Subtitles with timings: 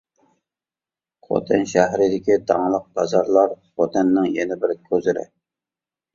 [1.27, 5.29] «خوتەن شەھىرىدىكى داڭلىق بازارلار» خوتەننىڭ يەنە بىر كوزىرى.